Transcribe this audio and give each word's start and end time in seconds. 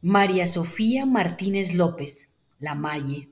María 0.00 0.46
Sofía 0.46 1.06
Martínez 1.06 1.74
López, 1.74 2.36
la 2.60 2.76
Malle. 2.76 3.30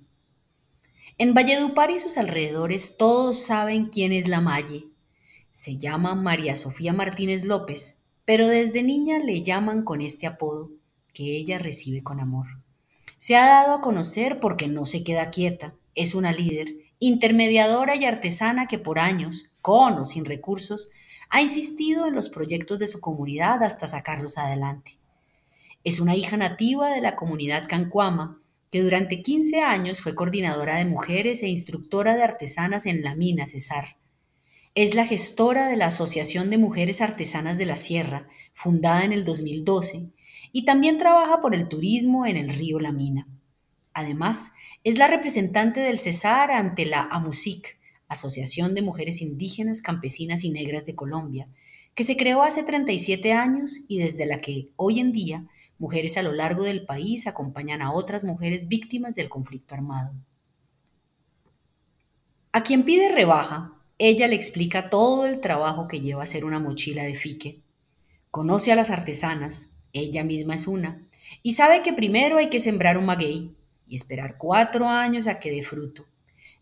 En 1.16 1.32
Valledupar 1.32 1.92
y 1.92 1.98
sus 1.98 2.18
alrededores 2.18 2.96
todos 2.96 3.40
saben 3.40 3.86
quién 3.86 4.12
es 4.12 4.26
la 4.26 4.40
Malle. 4.40 4.88
Se 5.52 5.78
llama 5.78 6.16
María 6.16 6.56
Sofía 6.56 6.92
Martínez 6.92 7.44
López, 7.44 8.00
pero 8.24 8.48
desde 8.48 8.82
niña 8.82 9.20
le 9.20 9.42
llaman 9.42 9.84
con 9.84 10.00
este 10.00 10.26
apodo, 10.26 10.72
que 11.12 11.36
ella 11.36 11.60
recibe 11.60 12.02
con 12.02 12.18
amor. 12.18 12.48
Se 13.16 13.36
ha 13.36 13.46
dado 13.46 13.74
a 13.74 13.80
conocer 13.80 14.40
porque 14.40 14.66
no 14.66 14.86
se 14.86 15.04
queda 15.04 15.30
quieta, 15.30 15.72
es 15.94 16.16
una 16.16 16.32
líder, 16.32 16.74
intermediadora 16.98 17.94
y 17.94 18.06
artesana 18.06 18.66
que 18.66 18.80
por 18.80 18.98
años, 18.98 19.52
con 19.60 19.94
o 19.98 20.04
sin 20.04 20.24
recursos, 20.24 20.90
ha 21.30 21.40
insistido 21.40 22.08
en 22.08 22.14
los 22.16 22.28
proyectos 22.28 22.80
de 22.80 22.88
su 22.88 23.00
comunidad 23.00 23.62
hasta 23.62 23.86
sacarlos 23.86 24.36
adelante. 24.36 24.98
Es 25.86 26.00
una 26.00 26.16
hija 26.16 26.36
nativa 26.36 26.90
de 26.90 27.00
la 27.00 27.14
comunidad 27.14 27.68
cancuama, 27.68 28.42
que 28.72 28.82
durante 28.82 29.22
15 29.22 29.60
años 29.60 30.00
fue 30.00 30.16
coordinadora 30.16 30.78
de 30.78 30.84
mujeres 30.84 31.44
e 31.44 31.48
instructora 31.48 32.16
de 32.16 32.24
artesanas 32.24 32.86
en 32.86 33.04
la 33.04 33.14
mina 33.14 33.46
Cesar. 33.46 33.96
Es 34.74 34.96
la 34.96 35.06
gestora 35.06 35.68
de 35.68 35.76
la 35.76 35.86
Asociación 35.86 36.50
de 36.50 36.58
Mujeres 36.58 37.00
Artesanas 37.00 37.56
de 37.56 37.66
la 37.66 37.76
Sierra, 37.76 38.26
fundada 38.52 39.04
en 39.04 39.12
el 39.12 39.24
2012, 39.24 40.08
y 40.50 40.64
también 40.64 40.98
trabaja 40.98 41.40
por 41.40 41.54
el 41.54 41.68
turismo 41.68 42.26
en 42.26 42.36
el 42.36 42.48
río 42.48 42.80
La 42.80 42.90
Mina. 42.90 43.28
Además, 43.94 44.54
es 44.82 44.98
la 44.98 45.06
representante 45.06 45.78
del 45.78 46.00
Cesar 46.00 46.50
ante 46.50 46.84
la 46.84 47.02
AMUSIC, 47.02 47.78
Asociación 48.08 48.74
de 48.74 48.82
Mujeres 48.82 49.22
Indígenas, 49.22 49.82
Campesinas 49.82 50.42
y 50.42 50.50
Negras 50.50 50.84
de 50.84 50.96
Colombia, 50.96 51.46
que 51.94 52.02
se 52.02 52.16
creó 52.16 52.42
hace 52.42 52.64
37 52.64 53.32
años 53.32 53.84
y 53.86 53.98
desde 53.98 54.26
la 54.26 54.40
que 54.40 54.70
hoy 54.74 54.98
en 54.98 55.12
día 55.12 55.46
Mujeres 55.78 56.16
a 56.16 56.22
lo 56.22 56.32
largo 56.32 56.64
del 56.64 56.86
país 56.86 57.26
acompañan 57.26 57.82
a 57.82 57.92
otras 57.92 58.24
mujeres 58.24 58.68
víctimas 58.68 59.14
del 59.14 59.28
conflicto 59.28 59.74
armado. 59.74 60.14
A 62.52 62.62
quien 62.62 62.84
pide 62.84 63.12
rebaja, 63.12 63.74
ella 63.98 64.28
le 64.28 64.34
explica 64.34 64.88
todo 64.90 65.26
el 65.26 65.40
trabajo 65.40 65.88
que 65.88 66.00
lleva 66.00 66.22
hacer 66.22 66.44
una 66.44 66.58
mochila 66.58 67.02
de 67.02 67.14
fique. 67.14 67.60
Conoce 68.30 68.72
a 68.72 68.76
las 68.76 68.90
artesanas, 68.90 69.70
ella 69.92 70.24
misma 70.24 70.54
es 70.54 70.66
una, 70.66 71.06
y 71.42 71.52
sabe 71.52 71.82
que 71.82 71.92
primero 71.92 72.38
hay 72.38 72.48
que 72.48 72.60
sembrar 72.60 72.98
un 72.98 73.06
maguey 73.06 73.54
y 73.88 73.96
esperar 73.96 74.36
cuatro 74.38 74.88
años 74.88 75.26
a 75.26 75.38
que 75.38 75.50
dé 75.50 75.62
fruto. 75.62 76.06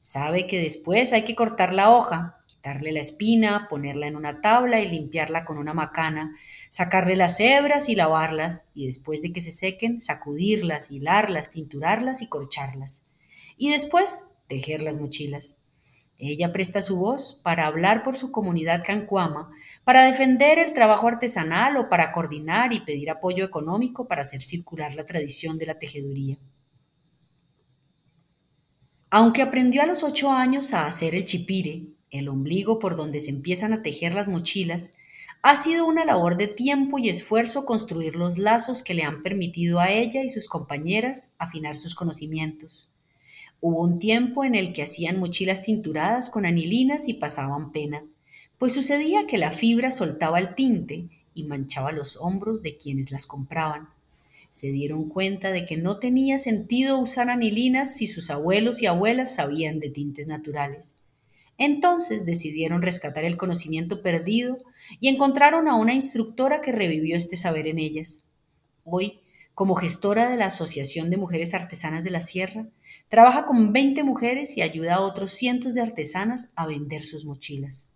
Sabe 0.00 0.46
que 0.46 0.60
después 0.60 1.12
hay 1.12 1.22
que 1.22 1.34
cortar 1.34 1.72
la 1.72 1.90
hoja, 1.90 2.43
quitarle 2.64 2.92
la 2.92 3.00
espina, 3.00 3.66
ponerla 3.68 4.06
en 4.06 4.16
una 4.16 4.40
tabla 4.40 4.80
y 4.80 4.88
limpiarla 4.88 5.44
con 5.44 5.58
una 5.58 5.74
macana 5.74 6.34
sacarle 6.74 7.14
las 7.14 7.38
hebras 7.38 7.88
y 7.88 7.94
lavarlas, 7.94 8.66
y 8.74 8.86
después 8.86 9.22
de 9.22 9.32
que 9.32 9.40
se 9.40 9.52
sequen, 9.52 10.00
sacudirlas, 10.00 10.90
hilarlas, 10.90 11.52
tinturarlas 11.52 12.20
y 12.20 12.28
corcharlas. 12.28 13.04
Y 13.56 13.70
después, 13.70 14.24
tejer 14.48 14.82
las 14.82 14.98
mochilas. 14.98 15.56
Ella 16.18 16.52
presta 16.52 16.82
su 16.82 16.96
voz 16.96 17.40
para 17.44 17.66
hablar 17.66 18.02
por 18.02 18.16
su 18.16 18.32
comunidad 18.32 18.82
cancuama, 18.84 19.52
para 19.84 20.02
defender 20.02 20.58
el 20.58 20.72
trabajo 20.72 21.06
artesanal 21.06 21.76
o 21.76 21.88
para 21.88 22.10
coordinar 22.10 22.72
y 22.72 22.80
pedir 22.80 23.08
apoyo 23.08 23.44
económico 23.44 24.08
para 24.08 24.22
hacer 24.22 24.42
circular 24.42 24.96
la 24.96 25.06
tradición 25.06 25.58
de 25.58 25.66
la 25.66 25.78
tejeduría. 25.78 26.38
Aunque 29.16 29.42
aprendió 29.42 29.80
a 29.80 29.86
los 29.86 30.02
ocho 30.02 30.32
años 30.32 30.74
a 30.74 30.86
hacer 30.86 31.14
el 31.14 31.24
chipire, 31.24 31.86
el 32.10 32.28
ombligo 32.28 32.80
por 32.80 32.96
donde 32.96 33.20
se 33.20 33.30
empiezan 33.30 33.72
a 33.72 33.80
tejer 33.80 34.12
las 34.12 34.28
mochilas, 34.28 34.94
ha 35.40 35.54
sido 35.54 35.86
una 35.86 36.04
labor 36.04 36.36
de 36.36 36.48
tiempo 36.48 36.98
y 36.98 37.08
esfuerzo 37.08 37.64
construir 37.64 38.16
los 38.16 38.38
lazos 38.38 38.82
que 38.82 38.92
le 38.92 39.04
han 39.04 39.22
permitido 39.22 39.78
a 39.78 39.92
ella 39.92 40.24
y 40.24 40.28
sus 40.28 40.48
compañeras 40.48 41.36
afinar 41.38 41.76
sus 41.76 41.94
conocimientos. 41.94 42.90
Hubo 43.60 43.82
un 43.82 44.00
tiempo 44.00 44.42
en 44.42 44.56
el 44.56 44.72
que 44.72 44.82
hacían 44.82 45.20
mochilas 45.20 45.62
tinturadas 45.62 46.28
con 46.28 46.44
anilinas 46.44 47.06
y 47.06 47.14
pasaban 47.14 47.70
pena, 47.70 48.04
pues 48.58 48.74
sucedía 48.74 49.28
que 49.28 49.38
la 49.38 49.52
fibra 49.52 49.92
soltaba 49.92 50.40
el 50.40 50.56
tinte 50.56 51.08
y 51.34 51.44
manchaba 51.44 51.92
los 51.92 52.16
hombros 52.16 52.62
de 52.62 52.76
quienes 52.76 53.12
las 53.12 53.26
compraban. 53.26 53.90
Se 54.54 54.68
dieron 54.68 55.08
cuenta 55.08 55.50
de 55.50 55.66
que 55.66 55.76
no 55.76 55.98
tenía 55.98 56.38
sentido 56.38 57.00
usar 57.00 57.28
anilinas 57.28 57.96
si 57.96 58.06
sus 58.06 58.30
abuelos 58.30 58.80
y 58.80 58.86
abuelas 58.86 59.34
sabían 59.34 59.80
de 59.80 59.90
tintes 59.90 60.28
naturales. 60.28 60.94
Entonces 61.58 62.24
decidieron 62.24 62.80
rescatar 62.80 63.24
el 63.24 63.36
conocimiento 63.36 64.00
perdido 64.00 64.58
y 65.00 65.08
encontraron 65.08 65.66
a 65.66 65.74
una 65.74 65.92
instructora 65.92 66.60
que 66.60 66.70
revivió 66.70 67.16
este 67.16 67.34
saber 67.34 67.66
en 67.66 67.80
ellas. 67.80 68.30
Hoy, 68.84 69.18
como 69.54 69.74
gestora 69.74 70.30
de 70.30 70.36
la 70.36 70.46
Asociación 70.46 71.10
de 71.10 71.16
Mujeres 71.16 71.52
Artesanas 71.52 72.04
de 72.04 72.10
la 72.10 72.20
Sierra, 72.20 72.68
trabaja 73.08 73.46
con 73.46 73.72
20 73.72 74.04
mujeres 74.04 74.56
y 74.56 74.62
ayuda 74.62 74.94
a 74.94 75.00
otros 75.00 75.32
cientos 75.32 75.74
de 75.74 75.80
artesanas 75.80 76.50
a 76.54 76.68
vender 76.68 77.02
sus 77.02 77.24
mochilas. 77.24 77.88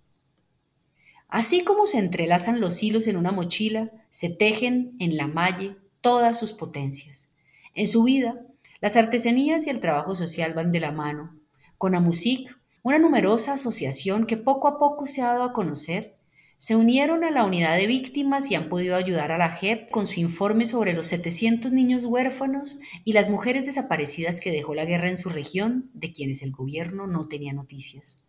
Así 1.29 1.63
como 1.63 1.87
se 1.87 1.99
entrelazan 1.99 2.59
los 2.59 2.83
hilos 2.83 3.07
en 3.07 3.17
una 3.17 3.31
mochila, 3.31 3.93
se 4.11 4.29
tejen 4.29 4.97
en 4.99 5.17
la 5.17 5.29
malle 5.29 5.77
todas 6.09 6.39
sus 6.39 6.55
potencias. 6.55 7.29
En 7.75 7.87
su 7.87 8.03
vida, 8.03 8.41
las 8.81 8.97
artesanías 8.97 9.67
y 9.67 9.71
el 9.71 9.79
trabajo 9.79 10.15
social 10.15 10.55
van 10.55 10.73
de 10.73 10.81
la 10.81 10.91
mano. 10.91 11.39
Con 11.77 11.95
Amusic 11.95 12.57
una 12.83 12.99
numerosa 12.99 13.53
asociación 13.53 14.25
que 14.25 14.39
poco 14.39 14.69
a 14.69 14.79
poco 14.79 15.07
se 15.07 15.21
ha 15.21 15.27
dado 15.27 15.43
a 15.43 15.53
conocer, 15.53 16.17
se 16.57 16.77
unieron 16.77 17.25
a 17.25 17.31
la 17.31 17.45
unidad 17.45 17.77
de 17.77 17.87
víctimas 17.87 18.51
y 18.51 18.55
han 18.55 18.71
podido 18.71 18.97
ayudar 18.97 19.33
a 19.33 19.37
la 19.37 19.51
JEP 19.51 19.91
con 19.91 20.07
su 20.07 20.21
informe 20.21 20.65
sobre 20.65 20.95
los 20.95 21.05
700 21.09 21.73
niños 21.73 22.07
huérfanos 22.07 22.81
y 23.05 23.13
las 23.13 23.29
mujeres 23.29 23.67
desaparecidas 23.67 24.41
que 24.41 24.51
dejó 24.51 24.75
la 24.75 24.87
guerra 24.87 25.11
en 25.11 25.19
su 25.19 25.29
región, 25.29 25.91
de 25.93 26.11
quienes 26.15 26.41
el 26.41 26.53
gobierno 26.53 27.07
no 27.07 27.29
tenía 27.29 27.53
noticias. 27.53 28.25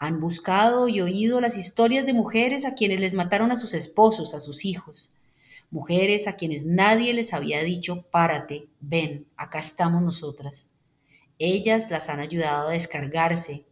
Han 0.00 0.18
buscado 0.18 0.88
y 0.88 1.00
oído 1.00 1.40
las 1.40 1.56
historias 1.56 2.04
de 2.04 2.14
mujeres 2.14 2.64
a 2.64 2.74
quienes 2.74 3.00
les 3.00 3.14
mataron 3.14 3.52
a 3.52 3.56
sus 3.56 3.74
esposos, 3.74 4.34
a 4.34 4.40
sus 4.40 4.64
hijos, 4.64 5.16
mujeres 5.70 6.26
a 6.26 6.36
quienes 6.36 6.64
nadie 6.64 7.12
les 7.12 7.32
había 7.32 7.62
dicho, 7.62 8.06
párate, 8.10 8.68
ven, 8.80 9.26
acá 9.36 9.58
estamos 9.58 10.02
nosotras. 10.02 10.70
Ellas 11.38 11.90
las 11.90 12.08
han 12.08 12.20
ayudado 12.20 12.68
a 12.68 12.72
descargarse, 12.72 13.66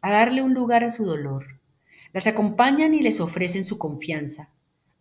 a 0.00 0.10
darle 0.10 0.42
un 0.42 0.54
lugar 0.54 0.84
a 0.84 0.90
su 0.90 1.04
dolor. 1.04 1.60
Las 2.12 2.26
acompañan 2.26 2.94
y 2.94 3.00
les 3.00 3.20
ofrecen 3.20 3.64
su 3.64 3.78
confianza. 3.78 4.54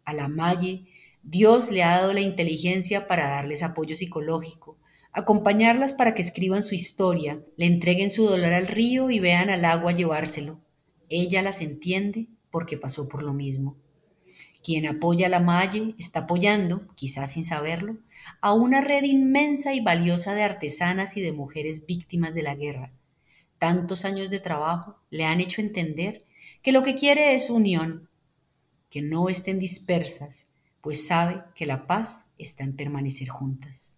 A 0.06 0.14
la 0.14 0.28
Malle, 0.28 0.86
Dios 1.24 1.72
le 1.72 1.84
ha 1.84 2.00
dado 2.00 2.14
la 2.14 2.22
inteligencia 2.22 3.08
para 3.08 3.30
darles 3.30 3.62
apoyo 3.62 3.96
psicológico, 3.96 4.78
acompañarlas 5.12 5.94
para 5.94 6.14
que 6.14 6.22
escriban 6.22 6.64
su 6.64 6.76
historia, 6.76 7.44
le 7.58 7.66
entreguen 7.66 8.10
su 8.10 8.26
dolor 8.26 8.54
al 8.54 8.68
río 8.68 9.10
y 9.10 9.20
vean 9.20 9.50
al 9.50 9.66
agua 9.66 9.92
llevárselo. 9.92 10.62
Ella 11.10 11.42
las 11.42 11.62
entiende 11.62 12.30
porque 12.50 12.78
pasó 12.78 13.08
por 13.08 13.24
lo 13.24 13.34
mismo. 13.34 13.78
Quien 14.64 14.86
apoya 14.86 15.28
a 15.28 15.30
la 15.30 15.40
Malle 15.40 15.96
está 15.98 16.22
apoyando, 16.22 16.88
quizás 16.96 17.32
sin 17.32 17.44
saberlo, 17.44 17.98
a 18.42 18.54
una 18.54 18.82
red 18.82 19.04
inmensa 19.04 19.74
y 19.74 19.82
valiosa 19.82 20.34
de 20.34 20.44
artesanas 20.44 21.18
y 21.18 21.22
de 21.22 21.32
mujeres 21.32 21.86
víctimas 21.86 22.36
de 22.36 22.44
la 22.44 22.56
guerra. 22.56 22.92
Tantos 23.58 24.06
años 24.06 24.30
de 24.30 24.40
trabajo 24.40 24.98
le 25.10 25.26
han 25.26 25.42
hecho 25.42 25.62
entender 25.62 26.26
que 26.62 26.72
lo 26.72 26.84
que 26.84 26.96
quiere 26.96 27.34
es 27.34 27.50
unión, 27.50 28.10
que 28.90 29.02
no 29.02 29.30
estén 29.30 29.60
dispersas, 29.60 30.48
pues 30.82 31.08
sabe 31.08 31.44
que 31.56 31.66
la 31.66 31.88
paz 31.88 32.34
está 32.38 32.64
en 32.64 32.76
permanecer 32.76 33.30
juntas. 33.30 33.94